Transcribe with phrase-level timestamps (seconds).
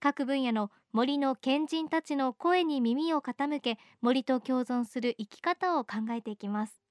[0.00, 6.87] 各分野の森の賢人たちの声に耳を傾け森と共存する生き方を考えていきます。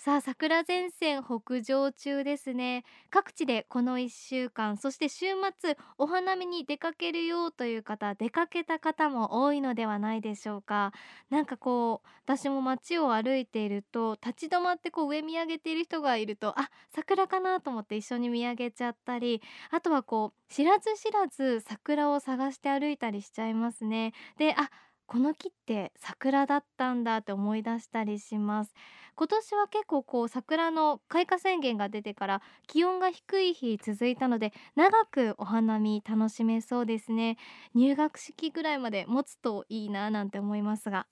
[0.00, 2.84] さあ桜前線北上中ですね。
[3.10, 5.26] 各地でこの1週間そして週
[5.58, 10.92] 末お花見に出かけるよという方出かけた方も多いのではないでしょうか。
[11.30, 24.12] なんかこう私も街を歩いていると立ち止まってこう上見上げている人がいるとあ桜かなと思って一緒に見上げちゃったりあとはこう知らず知らず桜を探して歩いたりしちゃいますね。
[24.36, 24.70] であ
[25.08, 28.74] この木って桜だったんだって思い出したりします。
[29.16, 37.38] 今年は結構こう桜の開花宣言が出てから気温が低い日続いたので長くお花見楽しめそうですね。
[37.74, 41.06] 入学式ぐらいまで持つといいななんて思いますが。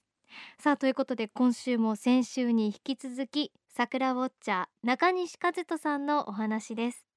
[0.58, 7.15] さあということで今週も先週に引き続き桜ウォッチャー中西和人さんのお話です。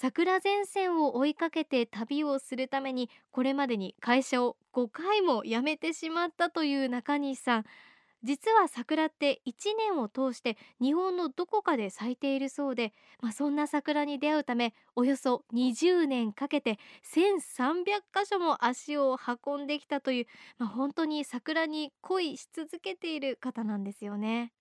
[0.00, 7.64] 桜前線を追いかけて旅をするためにこれまでに会社を5回も辞めてしまったという中西さん。
[8.22, 16.78] 実は桜って1年を通して日本のどこかで咲いているそうで、まあ、そんな桜に出会うためおよそ20年かけて
[17.12, 20.26] 1300箇所も足を運んできたという、
[20.58, 24.52] まあ、本当に桜に恋し続けている方なんですよね。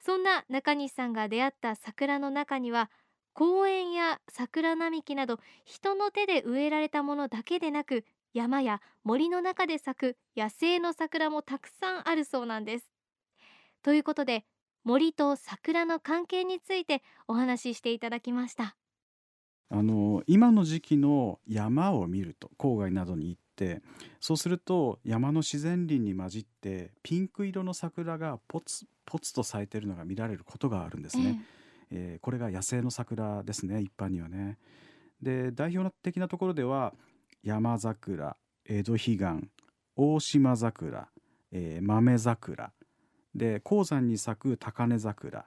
[0.00, 2.90] そんな中西さんが出会った桜の中には
[3.38, 8.04] 公園や桜並木など人の手で植えられたものだけでなく
[8.34, 12.90] 山や森の中で咲く野生の桜もたくさんあるそうなんです。
[13.84, 14.44] ということで
[14.82, 18.76] 森と桜の関係についてお話ししていただきました。
[19.70, 23.82] あの今の時期の山を見ると郊外などに行って
[24.18, 31.38] そうすると山の自然林に混じってピンク色の桜がポツポツと咲いているのが見られることがあるんですね。
[31.38, 31.57] ええ
[31.90, 34.58] えー、これが野生の桜ですね一般にはね。
[35.22, 36.94] で代表的なところでは
[37.42, 39.18] 山桜江戸彼岸
[39.96, 41.08] 大島桜、
[41.50, 42.72] えー、豆桜
[43.34, 45.46] で高山に咲く高根桜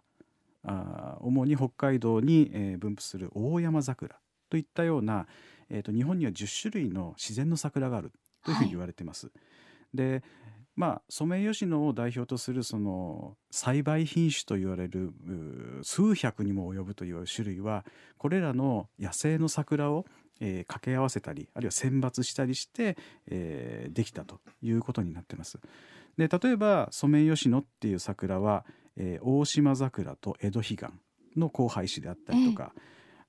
[0.63, 4.15] あ主に北海道に、えー、分布する大山桜
[4.49, 5.25] といったような、
[5.69, 8.11] えーと、日本には10種類の自然の桜がある
[8.43, 9.27] というふうに言われてます。
[9.27, 9.31] は
[9.93, 10.23] い、で
[10.75, 15.11] まあ、ソメイヨシノを代表とするその栽培品種と言われる
[15.83, 17.85] 数百にも及ぶという種類は
[18.17, 20.05] これらの野生の桜を、
[20.39, 25.59] えー、掛け合わせたりあるいは選抜したりして、えー、できたということになってます。
[26.17, 28.65] で例えばソメイヨシノっていう桜は、
[28.95, 30.85] えー、大島桜と江戸彼岸
[31.35, 32.73] の交配種であったりとか、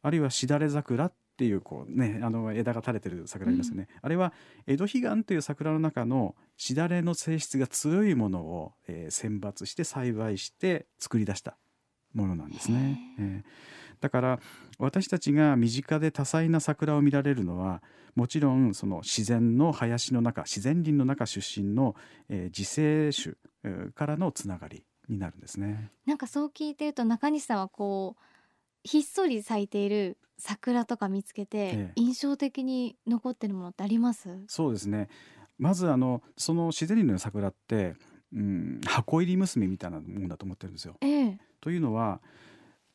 [0.02, 4.32] あるいはしだれ桜っっていうこう、ね、あの枝が垂れてる桜ありますよね、うん、あれは
[4.66, 11.56] 江戸彼岸という桜の中のしだれの性質が強いものを、えー、選抜して栽培して作り出した
[12.14, 12.98] ものなんですね。
[13.18, 14.40] えー、だから
[14.78, 17.82] 私たちが身近で多彩な桜を見られるのは
[18.14, 21.96] もちろんその自然の林の中自然林の中出身の、
[22.28, 25.90] えー、自生種、えー、からのつながりになるんですね。
[26.04, 28.31] なんかそう聞いてると中西さんはこう
[28.84, 35.08] ひっそり咲いている桜とか見つけて印象的に残ってるものってあります、ええ、そうですね。
[35.58, 37.94] まずあのその自然林の桜って、
[38.34, 40.96] うん、箱入り娘みたいなもんだと思ってるんですよ。
[41.00, 42.20] え、というのは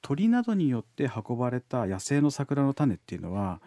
[0.02, 3.62] 鳥などによって運ばれた野生の桜の種っていうのは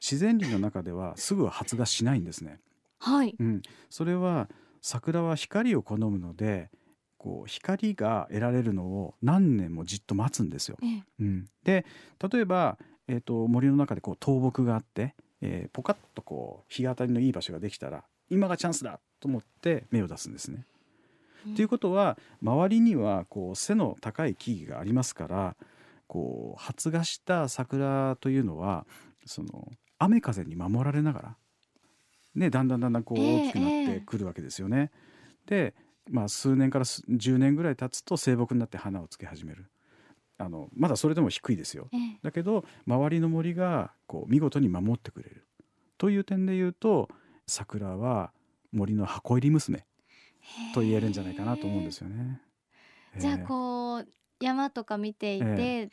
[0.00, 2.60] 自然林の中ではすぐ発芽しないんですね。
[2.98, 4.48] はい、うん、それは
[4.80, 6.70] 桜は光を好むので
[7.18, 10.76] こう光が得られるのを何年もじっと待つんですよ。
[10.82, 11.84] ええ、うん、で
[12.30, 20.66] 例えば、えーと、森の中でこう倒木があって、えー、ポカッとこう日当たりのいい場所ができたら今がチャンスだと思って芽を出すんですね。
[21.44, 25.56] と、うん、いうことは周りにはこう背の高い木々がありますから
[26.06, 28.86] こう発芽した桜というのは
[29.24, 29.68] その
[29.98, 31.36] 雨風に守られながら、
[32.34, 34.90] ね、だんだんだんだんこう大きくなってくるわけですよね。
[35.46, 35.74] えー、で
[36.08, 39.66] まあ、数年から10年ぐらい経つと生木になって花をつけ始める。
[40.38, 45.46] あのまだそれでも低いですよ、ええ、だけど周りの森がこう見事に守ってくれる。
[45.98, 47.08] という点で言うと
[47.46, 48.32] 桜は
[48.70, 49.86] 森の箱入り娘
[50.74, 52.40] と言えるんじゃないかなと思うんですよね。
[53.16, 54.08] じゃあこう
[54.40, 55.88] 山とか見ていて、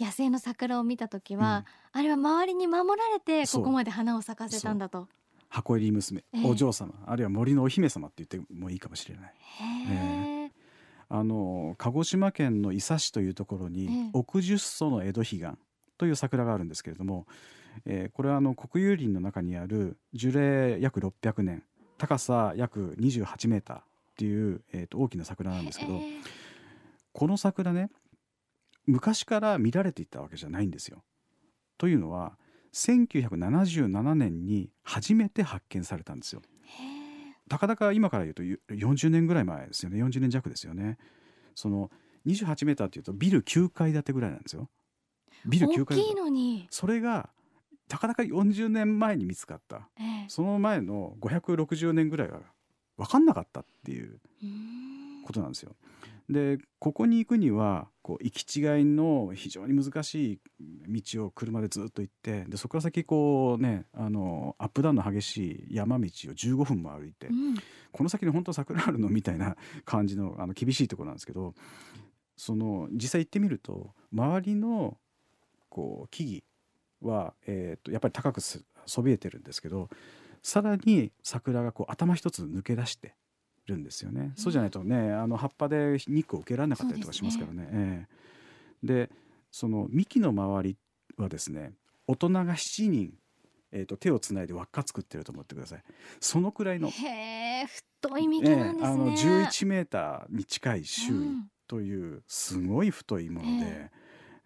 [0.00, 1.64] 野生の桜を見た時は、
[1.94, 5.08] うん、あれは周りに守られてここまで花を咲かせたんだと。
[5.54, 6.46] 箱入り娘、ええ。
[6.48, 9.34] お嬢様あるいは森のお姫様って言ってもいいかもしれない。
[9.88, 10.52] へえ。
[11.08, 14.10] あの鹿児島県の伊佐市というところに、ええ。
[14.14, 15.40] 奥十曽の江戸彼岸
[15.96, 17.26] という桜があるんですけれども、
[17.86, 21.62] えーこれはあの国有林の中にある樹齢約600年
[21.98, 23.82] 高さ約28メーターっ
[24.16, 26.00] ていう、えーと大きな桜なんですけど
[27.12, 27.90] この桜ね
[28.86, 31.04] 昔から見られていたわけじゃないんですよ。
[31.78, 32.36] というのは
[32.74, 36.42] 1977年に初めて発見されたんですよ。
[37.48, 40.98] たかだか今から言うとゆ40年ぐらい前ですよね40年弱ですよね。
[41.54, 41.90] その
[42.26, 44.68] 28メーターっていうとビル9階建てぐらいなんですよ。
[45.46, 47.30] ビル9階建て大きいのに、それが
[47.88, 52.40] たかだか40年前に見つかったええその前の560年ぐらいは
[52.96, 54.20] 分かんなかったっていう
[55.24, 55.76] ことなんですよ。
[56.28, 60.40] でここに行くにはこう行き違いの非常に難しい
[60.88, 67.54] 道を車でずっと行ってでそこから先こうねあのアップダウンの激しい山道を15分も歩いてうん。
[67.92, 71.54] この先に本当桜あるのみたいな感じのあの厳しいところなんですけど
[72.36, 74.96] その実際行ってみると周りの
[75.68, 79.88] こう木々は、えー、とやっぱり高くすそびえてるんですけど
[80.42, 83.14] さらに桜がこう頭一つ抜け出して
[83.66, 87.68] るんですよね、そうじゃないとねあの葉っぱで日光を受けられなかったりとかしますからね。
[87.70, 88.06] え
[88.82, 88.86] え。
[88.86, 89.10] で
[89.50, 90.76] その幹の周り
[91.16, 91.72] はですね
[92.06, 93.14] 大人が7人、
[93.72, 95.82] えー、と手をつないで輪っか作ってると思ってください。
[96.20, 101.50] そのくらいのへえ太い幹なんですね、ええあの11メーターに近い周囲うん。
[101.66, 103.90] というすごい太いもので、え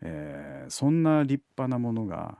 [0.03, 0.65] え。
[0.69, 2.39] ーそんな立派なものが、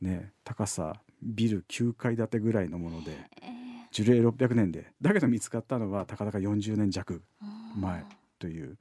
[0.00, 3.12] ね、高さビル9階建てぐらいのもので
[3.42, 8.04] え樹齢600年でだけど見つかったのはたかだか40年弱え前
[8.38, 8.78] という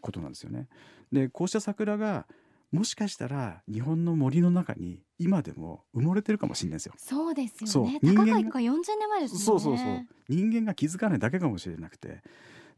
[0.00, 0.68] ことなんですよね。
[1.12, 2.26] でこうした桜が
[2.72, 6.94] もしかしたら日本の森の中に今でも埋もれてるかもしれないですよ。
[6.96, 7.98] そうですよね。
[8.02, 9.40] 人間が高が40年前ですね。
[9.40, 10.06] そうそうそう。
[10.28, 12.22] 人間が気づかないだけかもしれなくて。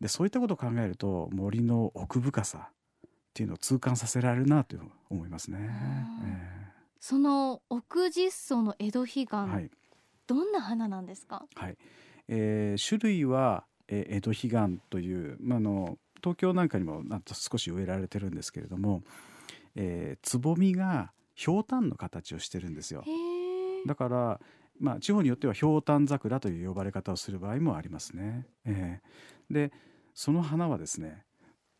[0.00, 4.76] でそういったことを考えると森の奥深さっていうのを痛感させられるなと
[5.10, 5.58] 思いますね。
[6.24, 6.68] え
[7.00, 9.70] その奥実荘の江戸彼岸、
[10.28, 11.44] どんな花なんですか？
[11.56, 11.76] はい。
[12.28, 14.34] えー種類は、えー江戸彼
[14.76, 19.02] 岸という、まあ、あの東京なんかにもなんと少し植えられてるんですけれども、
[19.74, 23.04] えーつぼみがひょうたんの形をしてるんですよ。
[23.86, 24.40] だから、
[24.80, 28.46] まあ、地方によってはひょうたん桜という呼ばれ方をする場合もありますね。
[28.64, 29.54] えー。
[29.54, 29.72] で
[30.14, 31.24] その花はですね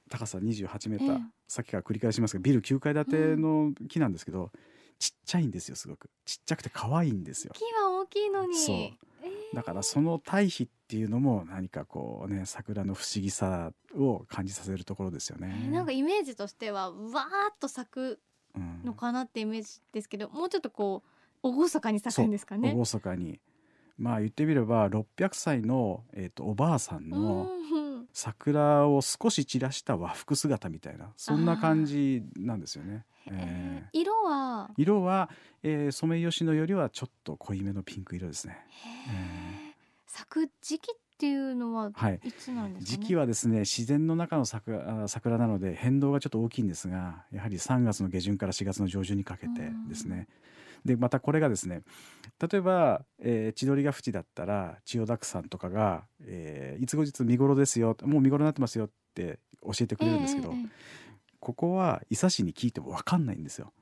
[0.09, 1.23] 高さ28メーター、ええ。
[1.49, 4.53] さっきから繰り返しますがビル9階建ての木なんですけど、
[4.99, 6.11] ちっちゃいんですよすごく。
[6.25, 7.53] ちっちゃくて可愛いんですよ。
[7.55, 8.57] 木は大きいのに。
[8.57, 8.77] そう。
[8.77, 9.57] えー。
[9.57, 15.61] だからその対比っていうのも何かこうね桜の不思議さを感じさせるところですよね。
[15.65, 18.21] えーなんかイメージとしてはわーっと咲く
[18.55, 18.83] うん。
[18.85, 21.03] のかなってイメージですけどもうちょっとこ
[21.43, 22.75] う厳かに咲くんですかね。
[22.75, 23.41] 厳かに。
[23.97, 27.78] まあ言ってみれば600歳の、えー、とおばあさんのうん
[28.19, 33.05] 桜を少し散らした和服姿みたいなそんな感じなんですよね。
[33.31, 34.71] えー色は？
[34.77, 35.31] 色は、
[35.63, 38.59] えーソメイヨシノよりはちょっと濃いめのピンク色ですね。
[39.07, 39.73] へー
[40.07, 42.99] 咲く時期っていうのははいいつなんですかね？
[43.03, 50.27] 時期はですね自然の中の桜あ桜なので変動がちょっと大きいんですがやはり3月の下旬から4月の上旬にかけてですね。
[50.85, 51.83] でまたこれがですね
[52.41, 60.69] 例えば、えー千鳥ヶ淵だったら千代田区さんとかが、えーいつ後日見頃ですよもう見頃になってますよって教えてくれるんですけど、ええええ。
[61.41, 63.73] ここは伊佐市に聞いても分かんないんですよ。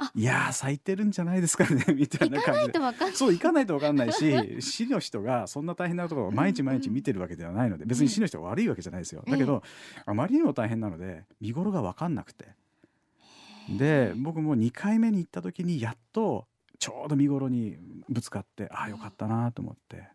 [0.00, 0.10] あ。
[0.14, 2.78] いやー咲いてるんじゃないですかね みたいな感じで。
[3.14, 9.22] そう行かないと分かんないし 市の人がそんな大変なところを毎日毎日見てるわけではないので別に市の人が悪いわけじゃないですよ。
[9.26, 9.62] だけど
[10.06, 12.48] あまりにも大変なので見頃が分かんなくて
[13.68, 16.46] で僕も2回目に行った時にやっと
[16.78, 17.76] ちょうど見頃に
[18.08, 20.08] ぶつかってああよかったなと思って。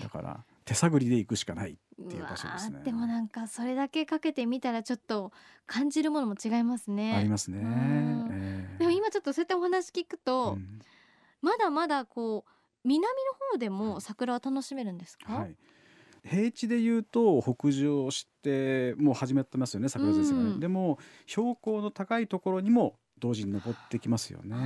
[0.00, 2.80] だから手探りで行くしかないっていう場所ですね。
[2.84, 5.32] でもなんかそれだけかけてみたらちょっと
[5.66, 7.16] 感じるものも違いますね。
[7.16, 7.58] ありますね。
[7.58, 8.28] うん。
[8.30, 8.78] ええ。
[8.78, 10.80] でも今ちょっとそうやってお話聞くと、うん。
[11.42, 12.50] まだまだこう
[12.84, 13.10] 南の
[13.52, 15.32] 方でも桜は楽しめるんですか？
[15.32, 15.56] はい、
[16.24, 24.56] 平地でいうと北上してもう始まってますよね桜前線がね、うんでも標高の高いところにも同時に登ってきますよね。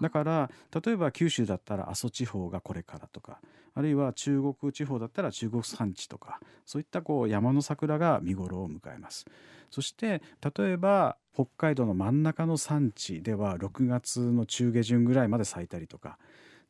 [0.00, 0.50] だから
[0.84, 3.40] 例えば九州だったら阿蘇地方がこれからとか
[3.74, 9.26] あるいは中国地方だったら中国山地とかそういったこう山の桜が見頃を迎えます。
[9.70, 10.22] そして
[10.56, 16.18] 例えば北海道の真ん中の山地では6月の中下旬ぐらいまで咲いたりとか。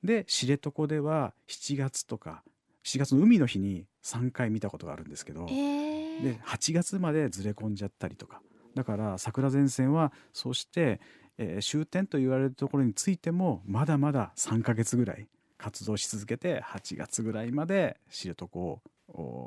[0.02, 2.42] で知床では7月とか
[2.84, 6.22] 7月の海の日に3回見たことがあるんですけど、えー。
[6.22, 8.42] で8月までずれ込んじゃったりとか。
[8.74, 11.00] だから桜前線はそうして、
[11.38, 18.80] えー終点と言われるところについてもまだまだ3ヶ月ぐらい活動し続けて8月ぐらいまで知床を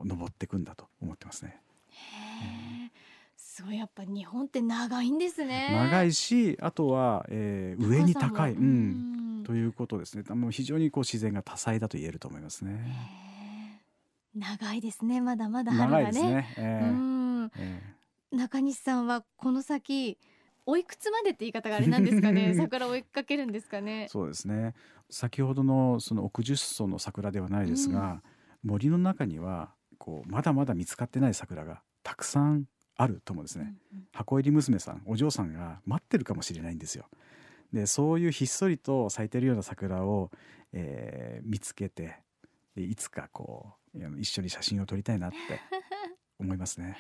[0.06, 1.62] 登っていくんだと思ってますね。
[1.90, 2.92] へ
[3.36, 5.70] そうやっぱ日本って長いんですね。
[5.72, 10.24] 長いしあとは、えー、上に高い、うん、ということですね。
[10.36, 13.82] もう非常にこう自然が多彩だと言えると思いますね。
[14.36, 15.22] 長いですね。
[15.22, 16.22] まだまだ春がね。
[16.22, 16.56] ね。
[16.58, 17.52] えー、うん。
[17.58, 20.18] えー、中西さんはこの先
[20.66, 22.54] おいくつまでって言い方があれなんですかね。
[22.58, 24.08] 桜を追いかけるんですかね。
[24.10, 24.74] そうですね。
[25.10, 28.22] 先ほどのその奥十層の桜ではないですが、
[28.64, 37.06] うん、森の中にはこうまだまだ見つかってない桜がたくさんあると思うんですね、うんうん、箱入り娘さんお嬢さんが待ってるかもしれないんですよ
[37.74, 40.30] でそういうひっそりと咲いてるような桜を、
[40.72, 42.20] えー、見つけて
[42.76, 45.38] いつかこう一緒に写真を撮りたいなって
[46.40, 46.98] 思いますね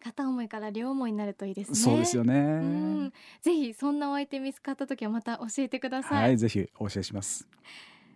[0.00, 1.76] 片思いから両思いになるといいですね。
[1.76, 3.10] そうですよね。
[3.40, 6.22] ぜひそんなお相手見つかった時はまた教えてください。
[6.22, 7.48] はい、ぜひお教えします。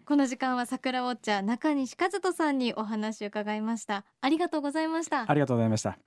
[0.05, 4.05] この時間は桜ウォッチャー中西和人さんにお話を伺いました。
[4.21, 5.29] ありがとうございました。
[5.29, 5.99] ありがとうございました。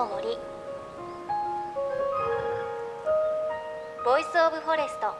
[0.00, 0.28] の森。
[4.02, 5.14] Voice of Forest。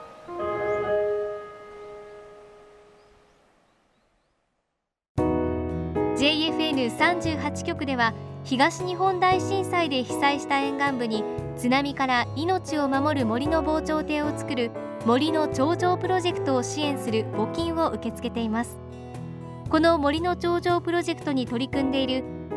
[6.17, 11.23] JFN38 局では東日本大震災で被災した沿岸部に
[11.57, 14.71] 津波から命を守る森の防潮堤を作る
[15.05, 18.79] 森の長城プロジェクトを支援する募金を受け付けています。
[19.69, 22.40] この森の長城プロジェクトに取り組んでいる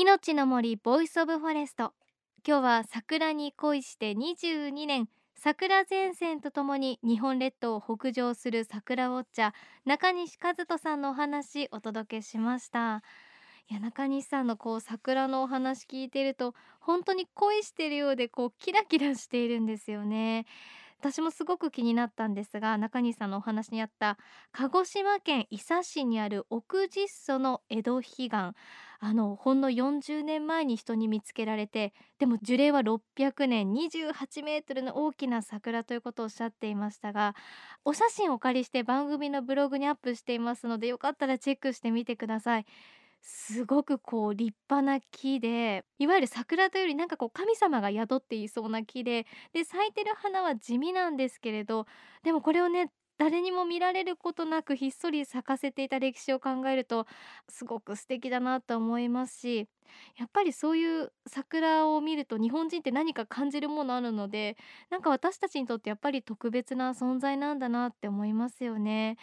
[0.00, 1.92] 命の森 Voice of Forest。
[2.46, 9.52] 今日は桜に恋して22年桜前線とともに日本列島を北上する桜ウォッチャー
[9.86, 13.02] 中西和人さんのお話お届けしました。
[13.68, 20.46] いや中西さんのこう桜のお話聞いてると本当に恋してるようでこうキラキラしているんですよね。
[21.00, 24.16] 私もすごく気になったんですが中西さんのお話にあった
[24.52, 28.30] 鹿児島県伊佐市にある奥十曽の江戸彼岸
[29.00, 37.36] あのほんの40年前に人に見つけられてでも樹齢は600年28メートルの大きな桜ということをおっしゃっていましたが
[37.84, 42.66] お写真をお借りして番組のブログにアップしていますのでよかったらチェックしてみてください。
[43.20, 51.86] すごくこう立派な木でいわゆる桜というよりなんかこう神様が宿っていそうな木でで咲いてる花は地味なんですけれど
[52.22, 57.06] でもこれをね誰にも見られることなくひっそり咲かせていた歴史を考えると
[57.48, 59.68] すごく素敵だなと思いますし
[60.16, 64.56] やっぱりそういう桜を見ると日本人って何か感じるものあるので
[64.90, 69.16] なんか私たちにとってやっぱり特別な存在なんだなって思いますよね。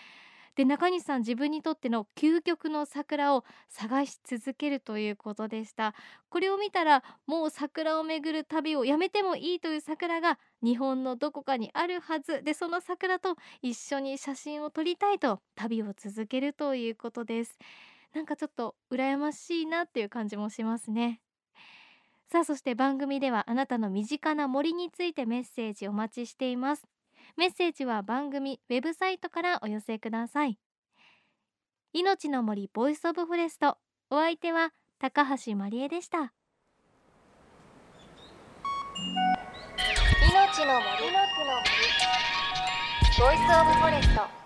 [0.55, 5.93] で中西さん自分にとっての究極の桜を探し続けるということでした。
[6.29, 12.41] これを見たらもう桜を巡る旅をやめてもいいという桜が日本のどこかにあるはず。
[12.43, 17.57] でその桜と一緒に写真を撮りたいと旅を続けるということです。
[18.13, 21.21] なんかちょっと羨ましいなっていう感じもしますね。
[22.27, 26.88] さあそして番組ではあなたの身近な森についてメッセージお待ちしています。
[27.38, 30.58] メッセージは番組ウェブサイトからお寄せください。
[31.94, 33.77] 命の森 Voice of Forest。
[34.10, 36.34] お相手は高橋万里恵でした。
[40.29, 40.86] 命の森。
[43.17, 44.44] ボイスオブフォレスト